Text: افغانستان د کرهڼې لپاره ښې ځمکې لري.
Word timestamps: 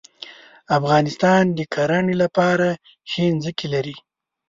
افغانستان 0.77 1.43
د 1.57 1.59
کرهڼې 1.73 2.15
لپاره 2.23 2.67
ښې 3.11 3.25
ځمکې 3.43 3.67
لري. 3.73 3.95